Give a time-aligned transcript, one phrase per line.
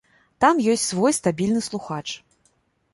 [0.45, 2.03] Там ёсць свой стабільны слухач.